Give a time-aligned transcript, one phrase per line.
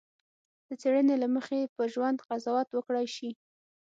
[0.67, 3.29] د څېړنې له مخې په ژوند قضاوت وکړای شي.